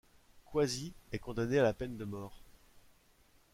Qazi 0.51 0.95
est 1.11 1.19
condamné 1.19 1.59
à 1.59 1.61
la 1.61 1.73
peine 1.75 1.95
de 1.95 2.05
mort. 2.05 2.41